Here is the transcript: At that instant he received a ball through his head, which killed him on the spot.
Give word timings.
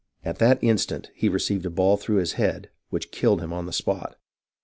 At 0.25 0.39
that 0.39 0.57
instant 0.63 1.11
he 1.13 1.29
received 1.29 1.63
a 1.63 1.69
ball 1.69 1.95
through 1.95 2.15
his 2.15 2.33
head, 2.33 2.71
which 2.89 3.11
killed 3.11 3.39
him 3.39 3.53
on 3.53 3.67
the 3.67 3.71
spot. 3.71 4.17